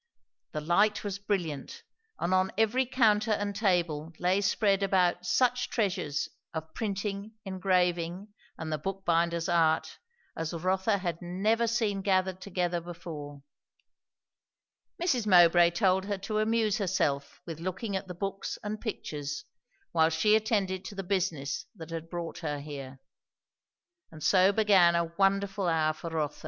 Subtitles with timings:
[0.53, 1.83] The light was brilliant;
[2.17, 8.73] and on every counter and table lay spread about such treasures of printing, engraving, and
[8.73, 9.99] the book binder's art,
[10.35, 13.43] as Rotha had never seen gathered together before.
[14.99, 15.27] Mrs.
[15.27, 19.45] Mowbray told her to amuse herself with looking at the books and pictures,
[19.91, 22.99] while she attended to the business that brought her here;
[24.11, 26.39] and so began a wonderful hour for Rotha.